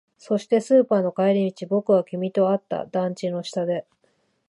[0.17, 2.87] そして、スーパーの帰り道、僕は君と会った。
[2.87, 3.85] 団地の下で。